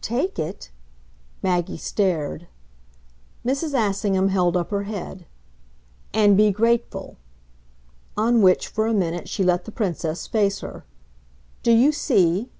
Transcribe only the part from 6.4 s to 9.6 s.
grateful." On which, for a minute, she